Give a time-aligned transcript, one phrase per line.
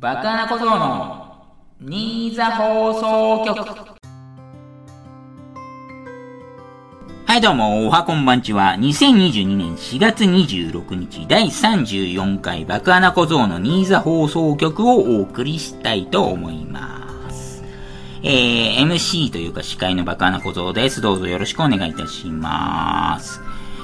[0.00, 1.44] バカな小僧の
[1.78, 3.58] 新座放送局
[7.26, 17.62] はいどうも、おはこんばんちは、2022年4月26日第34回バカな小僧の新座放送局をお送りしたいと思います。
[18.22, 21.02] えー、MC というか司会のバカな小僧です。
[21.02, 23.42] どうぞよろしくお願いいたします。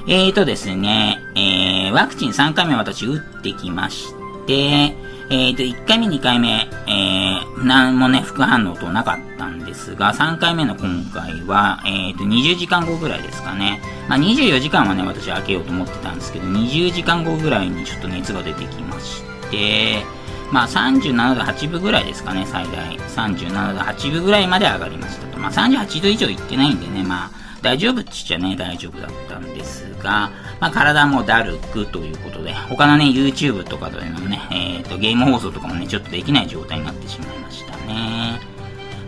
[0.08, 4.14] えーとですね、えー、ワクチン3回目私打ってきまし
[4.46, 13.80] て、えーと、1回目、2回目、えー、なんもね、副反応となかったんですが、3回目の今回は、えーと、20時間後ぐらいですかね。
[14.08, 20.04] まあ、24時間はね、私開けようと思ってたんですけど、20時間後ぐらいにちょっと熱が出てきまして、
[20.52, 22.96] まあ、37度8分ぐらいですかね、最大。
[22.96, 25.38] 37度8分ぐらいまで上がりましたと。
[25.38, 38.40] まあ、38度以上いってないんでね、まあ、大丈夫っちっちゃね、大丈夫だったんですが、まあ、体もだるくということで、他のね、YouTube とかでのね、え、ー、と、ゲーム放送とかもね、ちょっとできない状態になってしまいましたね。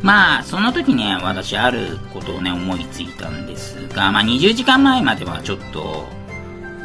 [0.02, 6.06] まあ、その時ね、私あることをね、思いついたんですが、まあ、20時間前まではちょっと、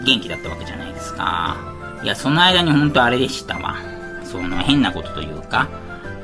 [0.06, 1.58] 元気だったわけじゃないですか。
[2.04, 3.76] いや、その間に本当あれでしたわ。
[4.24, 5.70] その変なことというか、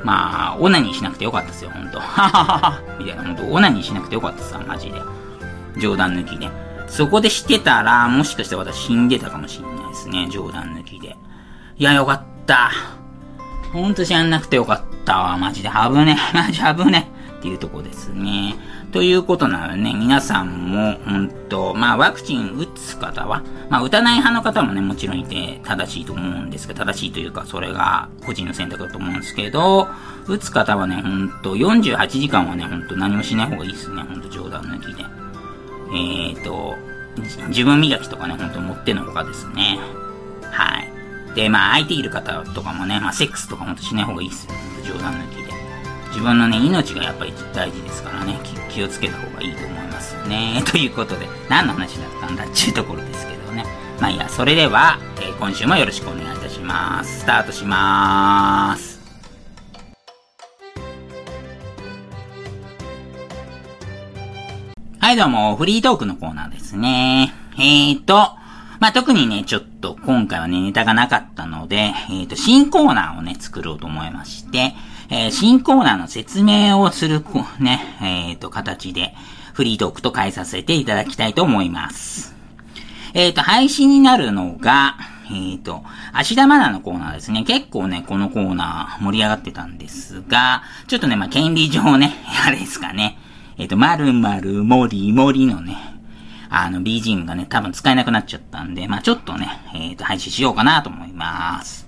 [0.02, 2.00] まあ、オナニーしなくてよかったですよ、ほんと。
[2.00, 2.96] はははは。
[2.98, 5.00] みたいな、ほんと、オナニーしなくてよかったさ、マジで。
[5.78, 6.48] 冗談抜きで。
[6.88, 10.28] そこでしてたら、もしかして私死んでたかもしんないですね。
[10.30, 11.16] 冗談抜きで。
[11.76, 12.70] いや、よかった。
[13.72, 15.36] ほんと知らなくてよかったわ。
[15.36, 15.68] マジで。
[15.68, 16.18] 危ね。
[16.34, 17.10] マジ危ね。
[17.38, 18.56] っていうとこですね。
[18.92, 29.88] ということならね、皆さんも、うんと、まあ、ワクチン打つ方は、まあ、打たない派の方もね、もちろんいて正しいと思うんですけど、正しいというか、それが個人の選択だと思うんですけど、
[30.26, 34.02] 打つ方はね、ほんと、48時間はね、ほんと何もしない方がいいですね。
[34.02, 35.19] ほんと冗談抜きで。
[35.94, 36.76] えっ、ー、と、
[37.48, 39.78] 自分磨きとかね、ほんと持ってのほかですね。
[40.50, 41.34] はい。
[41.34, 44.52] で、まあ、相手いる方とかもね、まあ、セックスとかほんとしない方がいいっすよ。
[44.84, 45.50] 冗談抜きで。
[46.08, 48.38] 自分のね、命がやっぱり大事ですからね、
[48.68, 50.62] 気をつけた方がいいと思いますよね。
[50.66, 53.64] ということで、何の話だったんだっていうところですけどね。
[54.00, 57.20] まあいいや、それでは、えー、今週もよろしくお願いいたします。
[57.20, 58.89] スタートしまーす。
[65.02, 67.32] はい、どうも、フリートークのコーナーですね。
[67.56, 68.14] えーと、
[68.80, 74.74] まあ、特にね、ちょっと今回はね、ネタがなかったので、えーと、新コーナーをね、作ろうと思いまして、
[75.08, 77.24] えー、新コーナーの説明をする、
[77.58, 79.14] ね、えーと、形で、
[79.54, 82.34] フリートークと変えさせていただきたいと思います。
[83.14, 84.96] えーと、配信になるのが、
[85.28, 87.44] えーと、芦田愛菜のコーナーですね。
[87.44, 93.16] 結構ね、このコーナー盛り上がってたんですが、ちょっとね、まあ、権利上ね、 あれですかね。
[93.60, 95.76] えっ、ー、と、まるまるもりもりのね、
[96.48, 101.86] あの、BGM がね、多分使えなくなっちゃったんで、まあちょっとね、えっ、ー、と、配信しようかなと思います。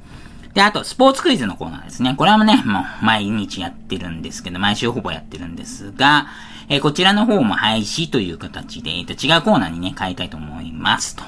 [0.52, 2.14] で、あと、スポーツクイズのコーナーですね。
[2.14, 6.26] これはね、もう、毎日やってるんですけど、毎週ほぼやってるんですが、
[6.68, 11.24] えー、こちらの方も廃止という形で、えっ、と、違うコーナーにね、変えたいと思いますと。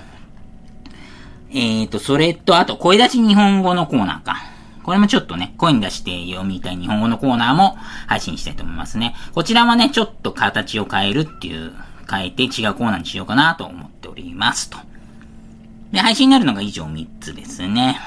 [1.55, 4.54] えっ、と、それと、あと、声出し日本語のコーナーか。
[4.85, 9.15] これもちょっとね、声に出して読みたい日本語のコーナーも配信したいと思いますね。
[9.35, 11.73] こちらはね、ちょっと形を変えるっていう、
[12.09, 14.79] 変えて違うコーナーにしようかなと思っておりますと。
[15.91, 17.99] で、配信になるのが以上3つですね。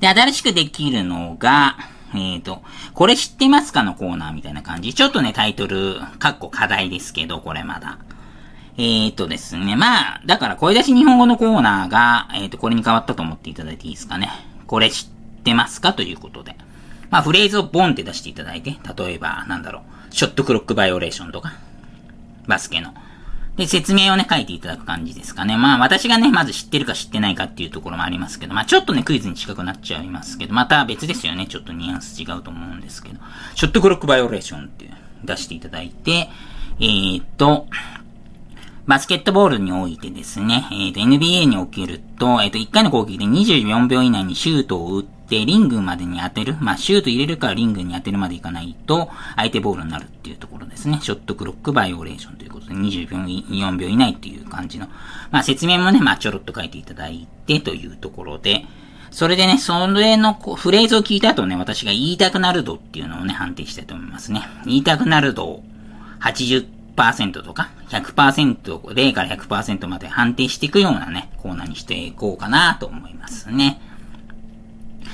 [0.00, 1.76] で、新しくできるのが、
[2.14, 2.62] えっ、ー、と、
[2.94, 4.94] これ知ってますかのコーナーみたいな感じ。
[4.94, 7.98] ちょっとね、タイトル、かっこ課題ですけど、これまだ。
[8.78, 14.30] えっ、ー、とですね、まあ、だから声出し日本語のコーナーが、えっ、ー、と、これに変わったと思っていただいていいですかね。
[14.66, 15.15] これ知って
[15.54, 16.56] ますかということで。
[17.10, 19.80] まあ、フレーズをボンって出していただいて、例えば、なんだろ
[20.10, 21.52] う、ショットクロックバイオレーションとか、
[22.46, 22.94] バスケの。
[23.56, 25.56] で、説明をね、書いていただく感じですかね。
[25.56, 31.46] まあ、私がね、まず知ってるか知ってないかっていうところもありますけど、まあ、ちょっとね、クイズに近くなっちゃいますけど、また別ですよね。
[31.46, 33.18] ちょっとニュアンス違うと思うんですけど、
[33.54, 34.90] ショットクロックバイオレーションって
[35.24, 36.28] 出していただいて、
[36.80, 37.66] えー、っと、
[38.86, 46.56] バスケットボールにおいてですね、えー、と、NBA におけると、えっ、ー、と、1回の攻撃で24秒以内にシュートを打って、リングまでに当てる。
[46.60, 50.98] まあ、シュート入れるかリングに当てるまでいかないと、相手ボールになるっていうところですね。
[51.02, 54.88] ショットクロックバイオレーションということで、24秒以内っていう感じの、
[55.30, 58.64] まあ、説明もね、まあ、ちょろっと書いていただいてというところで、
[59.10, 64.42] それでね、それのフレーズを聞いた後ね、私が言いたくなる度っていうのをね、判定したいと思いますね。
[64.66, 65.62] 言いたくなる度
[66.20, 73.80] 80%とか、100%、0から100%まで判定していくようなね、コーナーにしていこうかなと思いますね。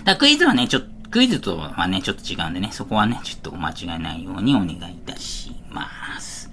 [0.04, 5.86] だクイズはね、ちょっと、クイズとはね、ちょっと違うんでね、そこはね、ちょっとお間違いないようにお願いいたしま
[6.18, 6.50] す。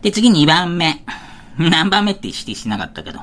[0.00, 1.04] で、次2番目。
[1.58, 3.20] 何番目って指定しなかったけど。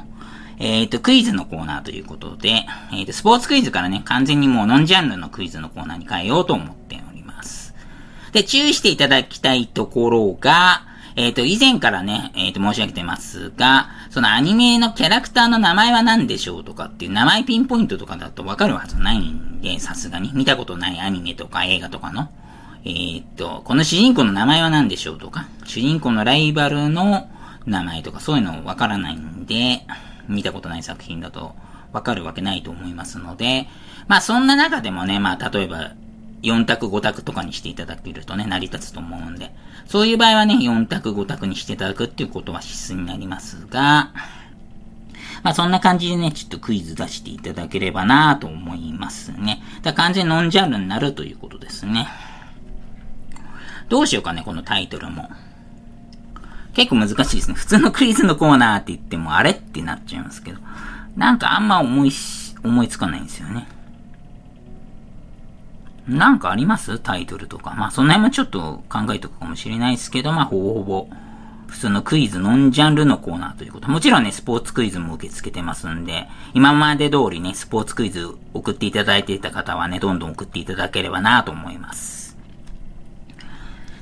[0.60, 7.74] えっ、ー、と、クイズのコーナーということで、えっ、ー、と、スポーツクイズからね、完全にもうノンジャンルのクイズのコーナーに変えようと思っております。
[8.32, 10.84] で、注意していただきたいところが、
[11.18, 22.30] えっ、ー、と、以前からね、えっ、と、申し上げてますが、そのアニメのキャラクターの名前は何でしょうとかっていう名前ピンポイントとかだとわかるはずないんで、さすがに見たことないアニメとか映画とかの。
[22.86, 27.28] えー、っと、この主人公の名前は何でしょうとか、主人公のライバルの
[27.66, 29.82] 名前とかそういうのわからないんで、
[30.30, 31.56] 見たことない作品だと
[31.94, 33.68] わかるわけないと思いますので、
[34.08, 35.94] まあそんな中でもね、まあ例えば
[36.44, 39.54] 4択5択とかにしていただけるとね、成り立つと思うんで、
[39.88, 44.12] そういう場合はね、4択5択にしていただくっていうことは必須になりますが、
[45.44, 49.62] まあそんな感じでね、ちょっとクイズ出していただければなと思いますね。
[49.82, 52.08] だ完全ノンジャンルになるということですね。
[53.90, 55.30] どうしようかね、このタイトルも。
[56.74, 57.56] 結構難しいですね。
[57.56, 60.60] 普通のクイズのコーナーって言っても、あれってなっちゃいますけど。
[61.16, 62.12] なんかあんま思い、
[62.64, 63.68] 思いつかないんですよね。
[66.08, 67.00] なんかあります？
[67.00, 67.76] タイトルとか。
[67.76, 71.10] まあ、その辺もちょっと考えとくかもしれないですけど、まあ、ほぼほぼ、
[71.68, 73.90] 普通のクイズノンジャンルのコーナーということ。
[73.90, 82.38] もちろんね、スポーツクイズも受け付けてますんで、今まで通りね、スポーツクイズ送っていただいていた方はね、どんどん送っていただければなと思います。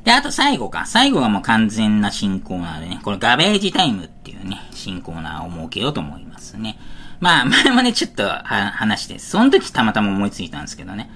[0.04, 0.86] で、あと最後か。
[0.86, 6.78] 最後がもう完全な新コーナーでね、これガベージタイムっていうね、新コーナーを設けようと思いますね。
[7.20, 11.10] まあ、前もね、ちょっと話して、その時たまたま思いついたんですけどね。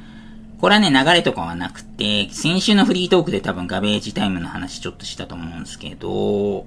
[0.59, 6.65] これはね、流れとかはなくて、先週のフリートークで多分ガベージタイムの話ちょっとしたと思うんですけど、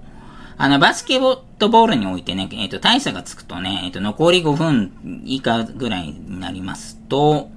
[0.56, 7.50] あの、バスケットボールにおいてね、えっ、ー、と、大差がつくとね、えっ、ー、と、残り5分以下ぐらいになりますと、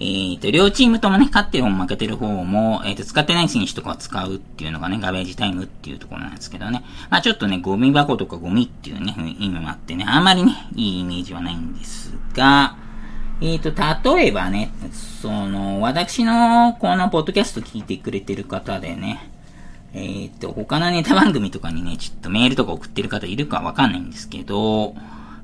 [0.00, 6.84] えー、と、両チームともね、勝ってる方も負けてる方も、えー、と、使ってない選手とかを使うっていうのがね、ガベージタイムっていうところなんですけどね。
[7.10, 12.76] まあちょっとね、ゴミ箱とかゴミっていうね、意味もあってね、あんまりね、いいイメージはないんですが、
[13.40, 19.28] えっ、ー、と、例えばね、その、私のこのポッドキャスト聞いてくれてる方でね、
[19.92, 24.94] えっ、ー、と、他のネタ番組とかにね、ちょっとメールとか送ってる方いるかわかんないんですけど、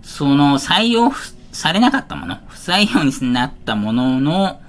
[0.03, 1.13] その、採用
[1.53, 4.61] されなかったもの、不採用になったものの、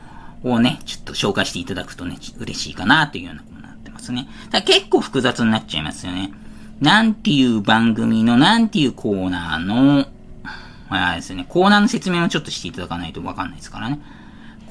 [0.43, 4.27] をね、ちょっと紹介していただくとね、嬉しいかなというようなことになってますね。
[4.49, 6.31] だ結構複雑になっちゃいますよね。
[6.79, 10.07] なんていう番組の、なんていうコーナーの、
[10.91, 14.01] まあですね、コーナーの説明をちょっとしていただかないとわかんないですからね。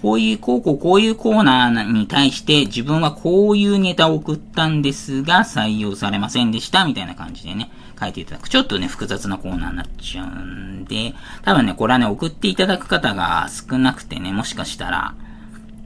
[0.03, 8.49] こういう、こうこうこういうコーナーに対して自分はこういうネタを送ったんですが採用されませんでしたみたいな感じでね、書いていただく。
[8.49, 15.15] ちょっとね、複雑なコーナーになっちゃうんで、多分ね、これはね、送っていただく方が少なくてね、もしかしたら、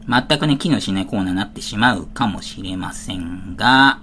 [0.08, 4.00] 全くね、機能しないコーナーになってしまうかもしれませんが、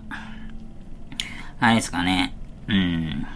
[1.59, 2.33] あれですかね、
[2.69, 3.27] うん。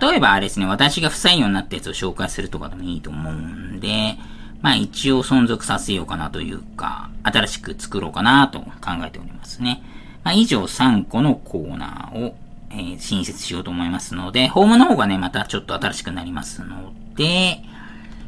[0.00, 4.16] 例えばあれですね、私が不採用になったやつを紹介するとかでもいいと思うんで、
[4.62, 8.68] まあ一応存続させようかなというか、新しく作ろうかなと考
[9.04, 9.82] えておりますね。
[10.22, 12.34] まあ以上3個のコーナーを
[12.76, 17.60] えー、新設しようと思いますので、ホームの方がね、またちょっと新しくなりますので、えっ、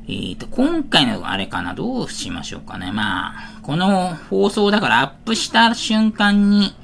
[0.08, 2.93] ー、と、今回のあれかな、どうしましょうかね。
[2.93, 6.75] まあ、この放送だからアップした瞬間に、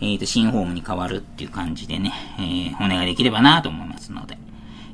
[0.00, 4.38] えっ、ー、と、新ホームに変わるっていう感じでね、えー、お願いできればなと思いますので、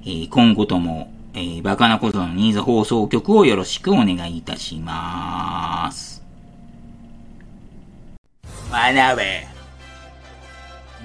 [0.03, 6.23] えー、今後とも、えー、バカなことのニーズ放送局をよろしくお願いいたします。
[8.71, 9.47] 学べ。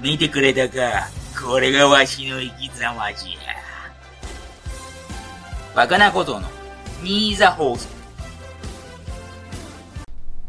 [0.02, 1.10] 見てくれたか
[1.40, 3.60] これがわしの生き様じゃ。
[5.76, 6.48] バカなことの、
[7.04, 7.88] ニーザ放送。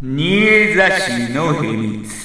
[0.00, 2.19] ニーザ氏の秘密。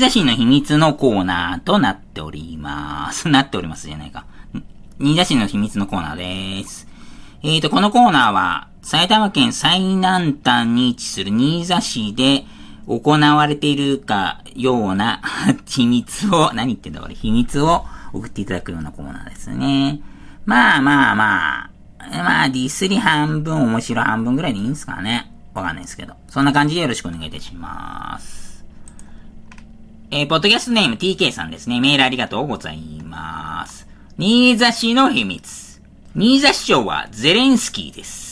[0.00, 3.28] 新座市の秘密のコーナーとなっております。
[3.28, 4.24] なっておりますじゃないか。
[4.98, 6.16] 新座市の秘密のコーナー
[6.62, 6.88] です。
[7.42, 12.46] えーと、このコーナーは、埼玉県最南端に位置する新座市で
[12.86, 15.20] 行われているかような
[15.68, 20.00] 秘密を、何言ってんだこれ、秘密を送っていただくようなコーナーですね。
[20.46, 21.70] まあまあまあ、
[22.10, 25.30] まあディスり半分、面白半分ぐらいでいいんですかね。
[25.52, 26.14] わかんないですけど。
[26.28, 28.49] そんな感じでよろしくお願いいたします。
[30.12, 31.80] えー、ポッドキャストネーム TK さんですね。
[31.80, 33.86] メールありがとうございます。
[34.18, 35.80] 新座市の秘密。
[36.16, 38.29] 新座市長はゼレンスキーです。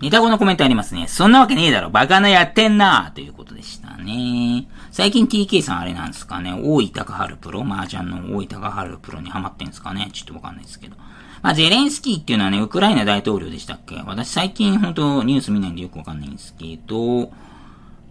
[0.00, 1.08] ネタ後のコメントありますね。
[1.08, 3.10] そんなわけねえだろ、バカなやってんな。
[3.14, 4.68] ということでしたね。
[4.92, 10.08] 最近 TK さんあれなんですかね、大井高春プロ、麻雀の大井高春プロにハマってんですかね。
[10.12, 10.96] ちょっとわかんないですけど。
[11.40, 13.96] まあ、ゼレンスキーっていうのはね、ウクライナ大統領でしたっけ？
[14.06, 17.32] 私最近本当ニュース見ないんでよくわかんないんですけど、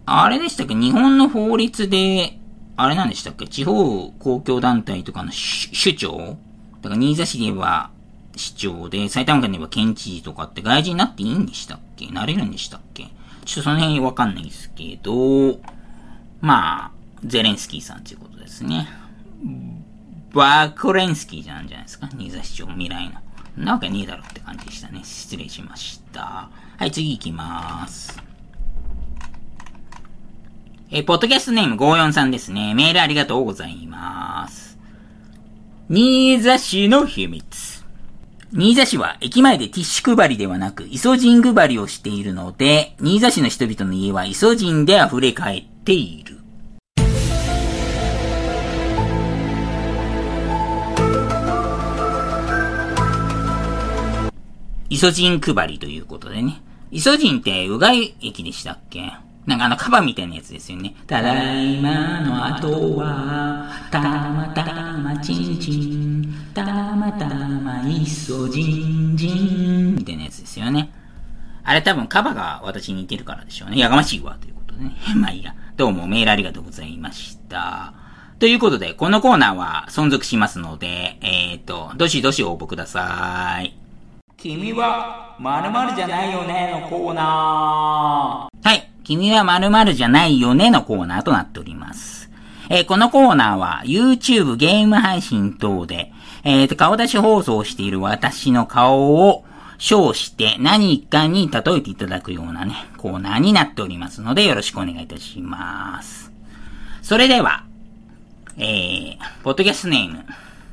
[0.06, 0.74] あれでしたっけ？
[0.74, 2.38] 日本の法律で、
[2.76, 3.46] あれなんでしたっけ？
[3.46, 6.38] 地方公共団体とかの首長
[6.80, 7.90] だから新座市で言えば
[8.38, 12.06] 市長で、埼玉県で言えば県知事とかって外人になっていいんでしたっけ？
[12.08, 13.04] なれるんでしたっけ？
[13.04, 15.58] ちょっとその辺わかんないですけど、
[16.40, 16.90] まあ、
[17.24, 18.88] ゼレンスキーさんということですね。
[20.32, 22.08] バーコレンスキーじゃんじゃないですか？
[22.16, 23.14] 新座市長未来の。
[23.56, 25.00] なわけねえだろって感じでしたね。
[25.02, 26.50] 失礼しました。
[26.76, 28.22] はい、次行きまーす。
[30.90, 32.72] えポッドキャストネーム54さんですね。
[32.74, 34.78] メールありがとうございます。
[35.90, 37.77] 新座市の秘密。
[38.50, 46.38] 新座市は駅前でティッシュ配りではなく、イソジン配りをしているので、新座市の人々の家はイソジンで溢れ返っている。
[54.88, 56.62] イソジン配りということでね。
[56.90, 59.12] イソジンってうがい液でしたっけ？
[59.44, 60.94] なんかあのカバみたいなやつですよね。
[61.06, 64.62] ただいまの後は、たまた
[64.98, 65.97] まちんちん、
[66.64, 70.92] たまたまイソジンジン、みたいなやつですよね。
[71.64, 73.78] あれ多分カバが私に似てるからでしょうね。
[73.78, 74.96] やがましいわ、ということでね。
[75.16, 75.54] まあいいや。
[75.76, 77.92] どうもメールありがとうございました。
[78.38, 83.76] ということで、このコーナーは存続しますので、えっ、ー、と、どしどし応募ください。
[84.36, 88.68] 君は〇〇じゃないよねのコーナー。
[88.68, 88.90] はい。
[89.04, 92.30] 君は〇〇じゃないよねのコーナーとなっております。
[92.70, 96.12] えー、このコーナーは YouTube ゲーム配信等で、
[96.44, 99.44] えー、と、顔出し放送している私の顔を
[99.78, 106.32] 称して何かに例えていただくようなね、コーナーになっておりますのでよろしくお願いいたします。
[107.02, 107.64] それでは、
[108.56, 110.24] えー、ポッドキャストネーム、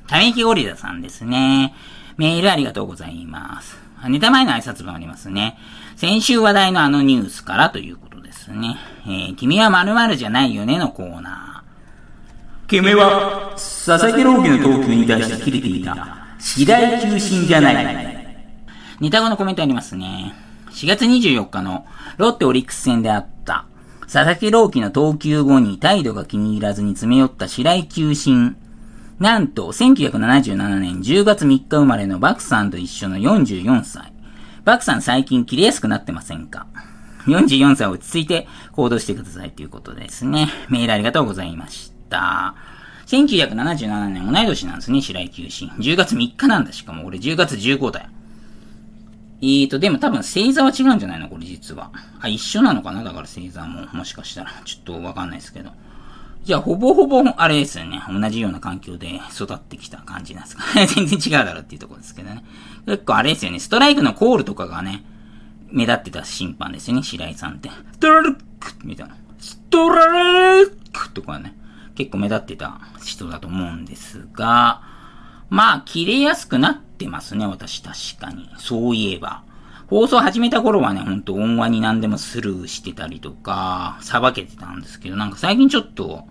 [0.07, 1.73] ため息ゴリラさんですね。
[2.17, 3.77] メールありがとうございます。
[4.07, 5.57] ネタ前の挨拶もありますね。
[5.95, 8.77] 先週話題のあのニュースからということですね。
[9.05, 11.54] えー、君は〇〇じゃないよねのコーナー。
[12.67, 18.25] 君は、佐々木朗希の投球に対して切れていた、次第中心じゃない。
[18.99, 20.33] ネタ後のコメントありますね。
[20.71, 21.85] 4月24日の
[22.17, 23.65] ロッテオリックス戦であった、
[24.01, 28.57] 佐々木朗希の投球後に態度が気に入らずに詰め寄った白井球審
[29.19, 34.11] なんと、1977年10月3日生まれのバクさんと一緒の44歳。
[34.65, 36.67] バクさん最近切れやすくなってませんか
[37.25, 40.49] ?44 歳落ち着いて行動してくださいということですね。
[40.69, 41.94] メールありがとうございました。
[43.07, 45.69] 1977年同い年なんですね、白井球審。
[45.77, 48.09] 10月3日なんだ、しかも俺10月15だよ。
[49.41, 51.27] えーと、でも多分星座は違うんじゃないの？
[51.29, 51.91] これ実は。
[52.21, 53.03] あ、一緒なのかな？
[53.03, 53.85] だから星座も。
[53.93, 54.51] もしかしたら。
[54.63, 55.71] ちょっとわかんないですけど。
[56.45, 58.01] じゃあ、ほぼほぼ、あれですよね。
[58.09, 60.63] 同じような環境で育ってきた感じなんですか？
[60.75, 62.43] ね 全然違うだろうっていうところですけどね。
[62.85, 63.59] 結構あれですよね。
[63.59, 65.03] ストライクのコールとかがね、
[65.69, 67.69] 目立ってた審判ですよね、白井さんって。
[67.91, 69.15] ストラルックみたいな。
[69.37, 71.53] ストラルクとかね、
[71.95, 74.81] 結構目立ってた人だと思うんですが、
[75.49, 78.49] まあ、切れやすくなってますね、私確かに。
[78.57, 79.43] そういえば。
[79.87, 86.23] 放送始めた頃はね、ほんと音話に何でもスルーしてたりとか、さばけてたんですけど、なんか最近ちょっと、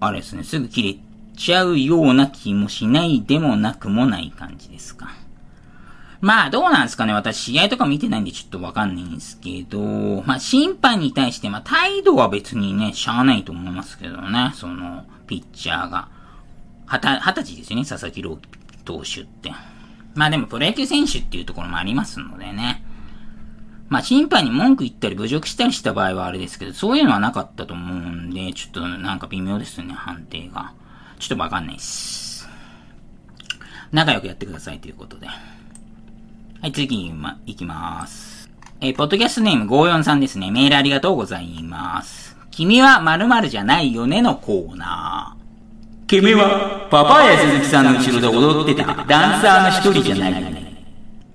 [0.00, 0.98] あれですね、すぐ切れ
[1.36, 5.10] ちゃうような気もしないでもなくもない感じですか。
[6.22, 7.12] まあ、どうなんですかね。
[7.12, 14.52] 私、試合とか見てないんでちょっとわかんないんですけど、まあ、審判に対して、まあ、態度は別にね、しゃあないと思いますけどね。
[14.54, 16.08] その、ピッチャーが。
[16.86, 19.52] はた、二十歳ですよね、佐々木朗希投手って。
[20.14, 22.84] まあでも、プロ野球選手っていうところもありますのでね。
[23.88, 30.72] まあ、審判に文句言ったり侮辱したりした場合はあれですけど、そういうのはなかったと思うんで、ちょっとなんか微妙ですね、判定が。
[31.18, 32.48] ちょっとわかんないっす。
[33.90, 35.26] 仲良くやってくださいということで。
[36.62, 38.48] はい、次、ま、いきまーす。
[38.80, 40.52] えー、ポッドキャストネーム54さんですね。
[40.52, 42.36] メールありがとうございます。
[42.52, 46.06] 君は〇〇じゃないよねのコーナー。
[46.06, 50.86] 君はパパイヤ鈴木さんの後ろで踊ってたダンサーの一人じゃないよね。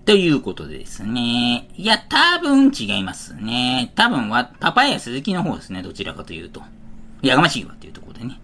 [0.06, 1.68] ということでですね。
[1.76, 3.92] いや、多分違いますね。
[3.96, 5.84] 多分は、パパイヤ鈴木の方ですね。
[5.84, 6.62] どちらかというと。
[7.22, 8.40] やがましいわっていうところでね。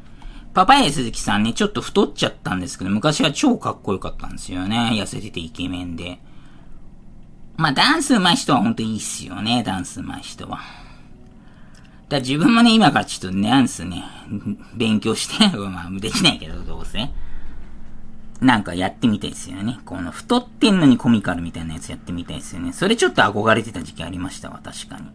[0.53, 4.89] パパイヤ鈴木さんね、ちょっと太っちゃったんですけど、昔は超かっこよかったんですよね。
[4.95, 6.19] 痩せててイケメンで。
[7.55, 9.63] まあ、ダンス上手い人はほんといいっすよね。
[9.63, 10.59] ダンス上手い人は。
[12.09, 14.03] だ自分もね、今からちょっとダンスね、
[14.75, 17.09] 勉強して、 まあ、できないけど、どうせ。
[18.41, 19.79] なんかやってみたいですよね。
[19.85, 22.73] この太ってんのにコミカルみたいなやつやってみたいですよね。
[22.73, 25.05] それちょっと憧れてた時期ありましたわ、確かに。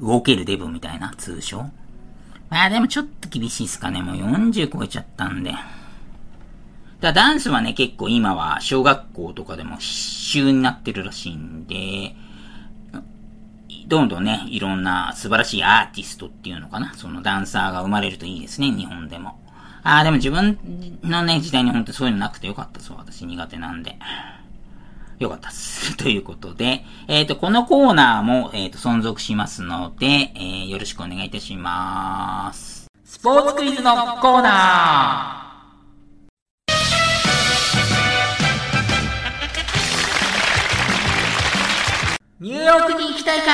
[0.00, 1.70] 動けるデブみたいな、通称。
[2.50, 4.02] まあでもちょっと厳しいっすかね。
[4.02, 5.54] もう40超えちゃったんで。
[7.00, 12.14] だダンスはね、結構今は小学校とかでも必修になってるらしいんで、
[13.86, 16.94] どんどんね、いろんな素晴らしいアーティストっていうのかな。
[16.94, 19.38] そのダンサーが生まれるといいですね、日本でも。
[19.82, 20.58] ああ、でも自分
[21.04, 23.98] のね、時代に本当にそういうのなくてよかったです私苦手なんで。
[25.18, 25.96] よかったっす。
[25.96, 32.88] ということで、えっ、ー、と、このコーナーも、えっ、ー、と、存続しますので、えー、よろしくお願いいたします。
[33.04, 35.45] スポーツクイズのコーナー
[42.46, 43.50] ニューヨークに行きたいか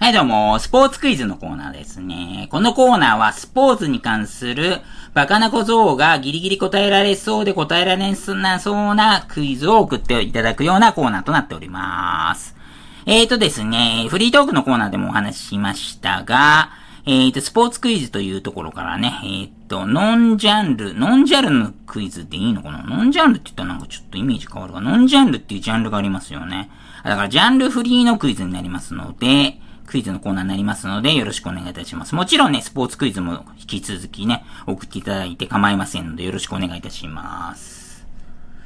[0.00, 2.48] はいどうも、スポーツクイズのコーナーですね。
[2.50, 4.78] このコーナーはスポーツに関する
[5.12, 12.56] バカな小僧がギリギリ答えられそうで答えられなそうなクイズを送っていただくようなコーナーとなっております。
[13.04, 16.70] えーとですね、フリートークのコーナーでもお話ししましたが、
[17.04, 22.82] えーと、スポーツクイズというところからね、えーと、ノンジャンル、ノンジャンルのクイズでいいのかな？
[22.82, 26.70] ノンジャンルって言ったらなんかちょっとイメージ変わるが、ノンジャンルっていうジャンルがありますよね。
[27.04, 32.14] だからジャンルフリーのクイズになりますので、クイズのコーナーになりますので、よろしくお願いいたします。
[32.14, 38.06] もちろんね、スポーツクイズも引き続きね、送っていただいて構いませんので、よろしくお願いいたします。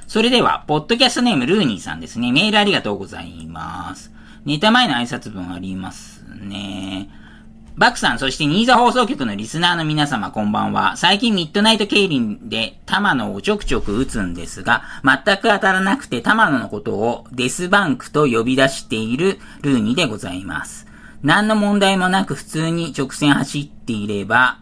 [0.07, 2.33] それでは、ポッドキャストネームルーニーさんですね。
[2.33, 4.11] メールありがとうございます。
[4.45, 7.11] ネタ前の挨拶文ありますね。
[7.81, 10.99] バクさん、そして新座放送局のリスナーの皆様、こんばんは。
[10.99, 20.87] 最近ミッドナイト競輪で玉野をちょくちょく打つんですが、全く当たらなくて玉野のことをデスバンクと呼び出しているルーニーでございます。
[21.23, 24.59] 何の問題もなく普通に直線走っていれば、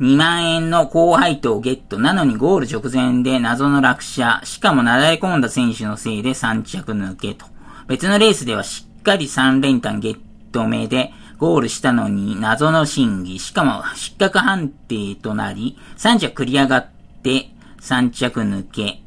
[0.00, 7.44] 2万円の高配当ゲットなのにゴール直前で謎の落車、しかもなだれ込んだ選手のせいで3着抜けと。
[7.88, 10.18] 別のレースではしっかり3連単ゲッ
[10.50, 11.12] ト目で
[11.44, 16.88] ゴールしたのに謎の審議、しかも失格判定となり、3着繰り上がっ
[17.22, 17.50] て
[17.82, 19.02] 3着抜け、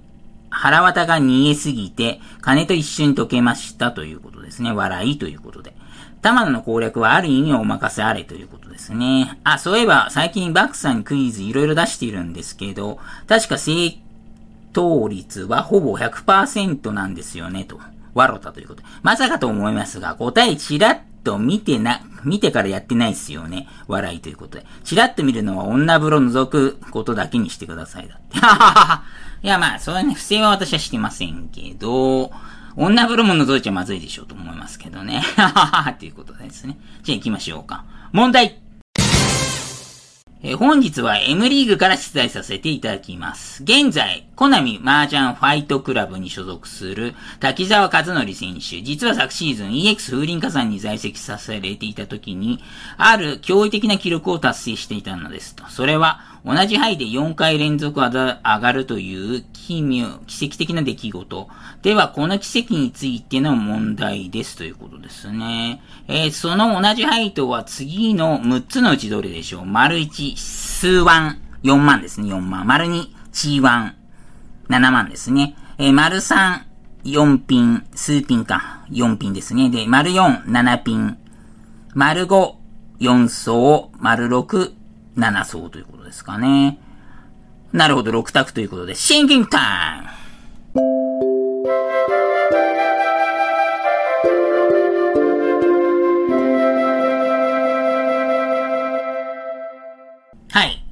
[0.52, 4.72] 腹渡が逃げすぎて、金と一緒に溶けましたということですね。
[4.72, 5.74] 笑いということで。
[6.22, 9.40] 玉野の攻略はある意味お任せあれということですね。
[9.44, 13.98] あ、そういえば最近バックさんクイズいろいろ出しているんですけど、確か正
[14.74, 17.80] 答率はほぼ100%なんですよね、と。
[18.14, 18.84] わろたということ。
[19.02, 23.68] まさかと思いますが、答えちらっと見てな、見てからやってないっすよね。
[23.88, 24.66] 笑いということで。
[24.86, 28.38] ちらっと見るのは女風呂覗くことだけにしてくださいだって。
[29.46, 32.32] いやまあ、そういうね、不正は私はしてませんけど、
[32.78, 35.22] 女風呂も覗いちゃまずいでしょうと思いますけどね。
[35.36, 36.80] ははは、ということですね。
[37.04, 37.84] じゃあ行きましょうか。
[38.14, 38.60] 問題
[40.50, 43.64] え本日は M リーグから出題させていただきます。
[43.64, 48.82] 現在、コナミ麻雀ファイトクラブに所属する滝沢和則選手。
[48.82, 52.64] 実は昨シーズン EX 風林火山に在籍させられていた時に、
[52.96, 55.66] ある驚異的な記録を達成していたのですと。
[55.68, 58.10] それは、同じ範囲で4回連続上
[58.42, 61.48] がるという奇妙、奇跡的な出来事。
[61.82, 65.82] では、この奇跡についての問題ですということですね。
[66.08, 72.66] えー、その同じ配当は次の6つのうちどれでしょう丸1、数万、4万ですね、4万。
[72.66, 73.96] 丸2、チーワン、
[74.70, 75.58] 7万ですね。
[75.78, 76.62] えー、丸3、
[77.04, 79.70] 4ピン、数ピンか、4ピンですね。
[79.70, 81.18] で、丸4、7ピン。
[81.94, 82.54] 丸5、
[83.02, 84.77] 4層、丸6、
[85.18, 86.80] 7層ということですかね。
[87.74, 89.58] なるほど、6択ということで、シンキングタ
[89.98, 90.18] イム
[100.50, 100.84] はい。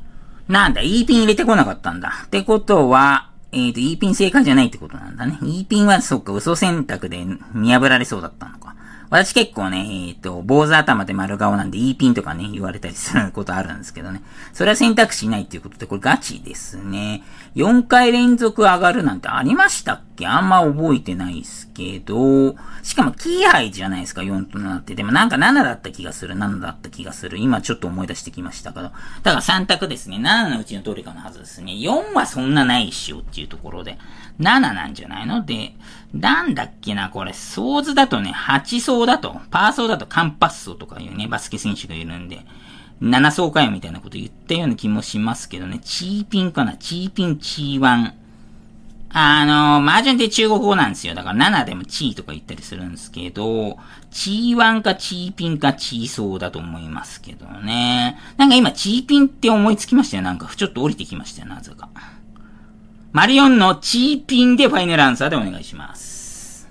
[0.47, 2.23] なんだ、E ピン入れてこなかったんだ。
[2.25, 5.39] ってことは、えっ、ー、と、E ピン正解じゃないってことなんだね。
[5.43, 8.74] E ピンは、そっか、嘘選択で見破られそうだったのか。
[9.17, 14.21] 私結構ね、えっ、と、坊主頭で丸顔なんで E ピンとかね、言われたりすることあるんですけどね。
[14.53, 17.23] それは選択肢ないっていうことで、これガチですね。
[17.55, 24.95] 4回連続上がるなんてありましたっけあんま覚えてないですけど、しかもキーハイじゃないですか、4と7って。
[24.95, 27.37] でもなんか7だった気がする、7だった気がする。
[27.39, 28.83] 今ちょっと思い出してきましたけど。
[28.83, 30.17] だから3択ですね。
[30.17, 31.73] 7のうちのどれかのはずですね。
[31.73, 33.97] 4はそんなないっしょっていうところで。
[34.39, 35.45] 7なんじゃないの？
[35.45, 35.75] で、
[36.13, 42.45] なんだっけな、これ、ソーズだとね、8層だと、パー層だとカンパッソとかいうね、バスケ選手がいるんで、
[43.01, 48.13] 7層かよみたいなこと言ったような気もしますけどね、チーピンかな、チーピン、チーワン。
[49.17, 51.15] あの、麻雀って中国語なんですよ。
[51.15, 53.77] だから7でもチーとか言ったりするんですけど、
[54.11, 58.19] チーワンかチーピンかチーソーだと思いますけどね。
[58.35, 60.23] なんか今チーピンって思いつきましたよ。
[60.23, 61.87] なんかちょっと降りてきましたよ、なぜか。
[63.13, 66.67] マリオンのチーピンでファイナルアンサーでお願いします。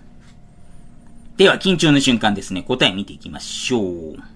[1.39, 2.63] では、緊張の瞬間ですね。
[2.63, 4.34] 答え見ていきましょう。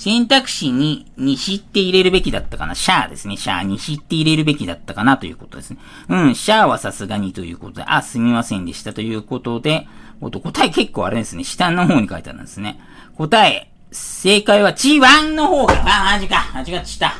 [0.00, 2.74] 選択肢に西って入れるべきだったかな。
[2.74, 3.36] シャアですね。
[3.36, 5.78] シャア西って入れるべきだったかなということですね。
[6.08, 9.86] うん、シャアはさすがにということで、あ、すみませんでしたということで、
[10.22, 11.44] おと、答え結構あれですね。
[11.44, 12.80] 下の方に書いてあるんですね。
[13.18, 16.50] 答え、正解は G1 の方が、あ、マジか。
[16.54, 17.16] 間違っちた。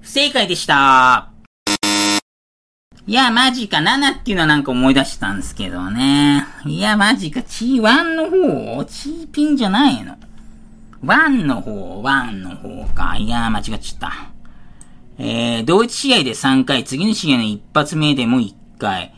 [0.00, 1.32] 不正解でした。
[3.06, 3.76] いや、マジか。
[3.76, 6.46] 7っていうのはなんか思い出したんですけどね。
[6.64, 7.40] いや、マジか。
[7.40, 10.16] T1 の方 ?T ピンじゃないの
[11.04, 13.16] ?1 の方 ?1 の方か。
[13.16, 14.12] いやー、間違っちゃった。
[15.18, 19.14] えー、同一試合で3回、次の試合の一発目でも1回。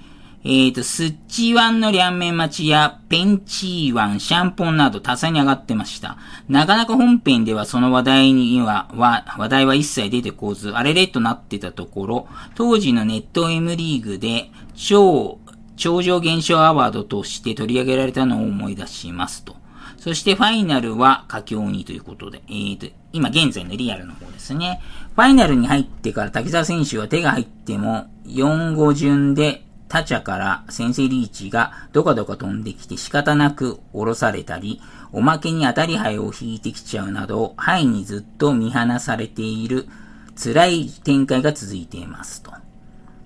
[0.47, 6.19] えっ、ー、と、スッチワンの両面待ちや、ペンチーワン、シャンポンなど多彩に上がってました。
[6.51, 15.39] なかなか本編ではその話題には、は話題は一切出てこず、あれれとなってたところ、当時のネット M リーグで、超、
[15.77, 19.64] 超常現象アワードとして取り上げられたのを思い出しますと。
[20.05, 24.83] そしてファイナルは佳境にということで、えーと、今現在のリアルの方ですね。
[25.15, 39.89] ファイナルに入ってから滝沢選手は手が入っても4、5順で他茶から先生リーチがどかどか飛んできて仕方なく降ろされたり、おまけに当たり牌を引いてきちゃうなど、牌にずっと見放されている
[40.37, 42.53] 辛い展開が続いていますと。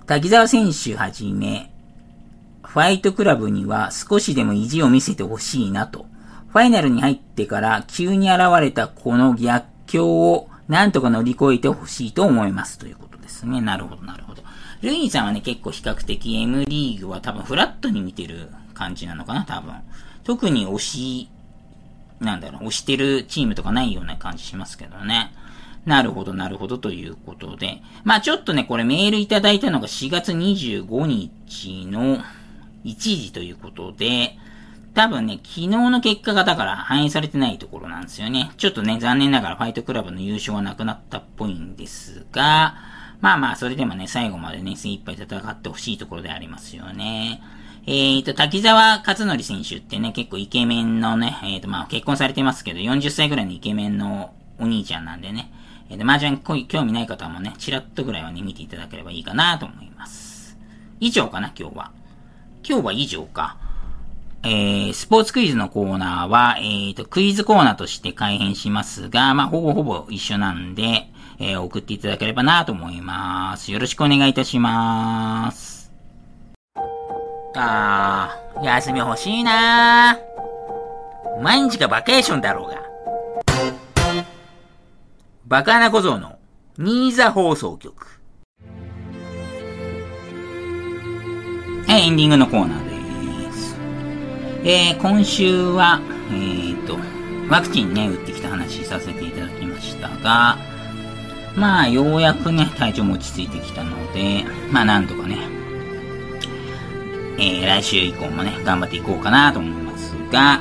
[0.06, 1.72] 滝沢選手はじめ、
[2.62, 6.06] ファイトクラブには少しでも意地を見せてほしいなと。
[6.48, 13.61] ファイナルに入ってから急に現れたこの逆境をなんとか乗り越えてほしいと思いますということですね。
[13.61, 14.42] なるほど、なるほど。
[14.82, 19.74] ルイーさんはね、結構比較的 M リーグは多分フラットに見てる感じなのかな、多分。
[20.24, 21.28] 特に推し、
[22.20, 25.32] なんだろう、推してるチームとかないような感じしますけどね。
[25.84, 27.82] なるほど、なるほど、ということで。
[28.04, 32.18] まあちょっとね、これメールいただいたのが4月25日の
[32.84, 34.37] 1時ということで、
[34.98, 38.50] 多分ね、昨日の結果がだから反映されてないところなんですよね。
[38.56, 42.74] ちょっとね、残念ながらファイトクラブの優勝はなくなったっぽいんですが、
[43.20, 47.40] まあまあ、それでもね、最後までね、精一杯戦ってほしいところでありますよね。
[47.87, 55.52] えーと、滝沢勝則選手ってね、結構イケメンのね、えーと、まあ結婚されてますけど、40歳ぐらいのイケメンのお兄ちゃんなんでね、
[55.90, 60.58] えーと、麻雀興味ない方もね、チラッとぐらいはね、見ていただければいいかなと思います。
[60.98, 61.92] 以上かな、今日は。
[62.68, 63.67] 今日は以上か。
[64.44, 73.72] えー、スポーツクイズのコーナーは、えーと、クイズコーナーとして改編しますが、まあ、ほぼほぼ一緒なんで、えー、送っていただければなと思います。
[73.72, 75.92] よろしくお願いいたします。
[77.57, 80.18] あー、休み欲しいな
[81.42, 82.83] 毎日がバケーションだろうが。
[85.46, 86.38] バカな小僧の
[86.77, 88.20] ニーザ放送局。
[91.87, 92.88] はい、エンディングのコーナー。
[94.64, 96.98] えー、今週は、えーと、
[97.48, 100.58] ワクチンね、打ってきた話させていただきましたが、
[101.54, 105.38] まあ、ようやくね、体調も落ち着いてきたので、まあ、なんとかね、
[107.38, 110.60] えー、来週以降もね、頑張っていこうかなと思いますが、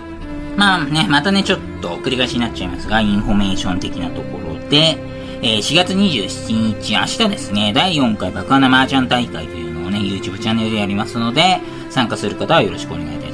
[0.56, 4.98] まあね、またね、ちょっと繰り返しになっちゃいますが、インフォメーション的なところで、
[5.42, 13.27] えー、4月27日、明日ですね、第4回爆穴麻雀大会というのをね、YouTube チャンネルでやりますので、参加する方はよろしくお願いいたします。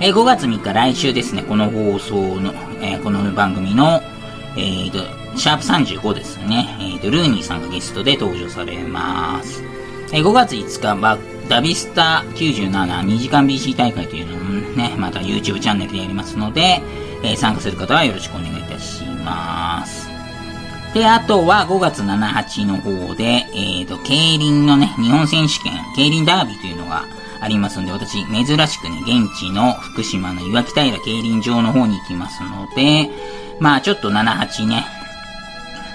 [0.00, 4.00] えー、5月3日、来週ですね、この放送の、えー、この番組の、
[4.56, 4.98] えーと、
[5.36, 6.68] シャープ35ですね。
[6.80, 9.60] えっ、と、ルーニーさんがゲストで登場されます。
[10.12, 14.38] えー、5月5日は、ダビスタ972時間 BC 大会というのを
[14.76, 16.80] ね、また YouTube チャンネルでやりますので、
[17.24, 20.08] えー、参加する方はよろしくお願いいたします。
[20.94, 27.04] で、あとは5月7、8の方で、えっ、ー、と、競輪のね、日本選手権、競輪ダービーというのが
[27.40, 33.10] ありますので、私、珍しくね、現地の福島の岩木平競輪場の方に行きますので、
[33.60, 34.84] まあちょっと7、8ね、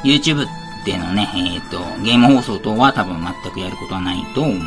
[0.04, 0.46] YouTube
[0.86, 4.58] でのね、えっ、ー、と、ゲーム放送等は多分全くやることはないと思い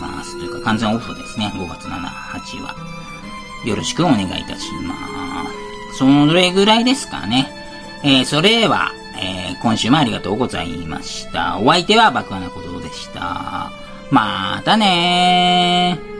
[0.00, 0.38] ます。
[0.38, 2.74] というか完全オフですね、5月7、8は。
[3.64, 4.94] よろしくお願いいたしま
[5.92, 5.98] す。
[5.98, 7.50] それぐらいですかね。
[8.02, 11.58] えー、それでは、えー、今週もありがとうございました。
[11.58, 13.70] お相手は爆破なことでした。
[14.10, 16.15] またねー。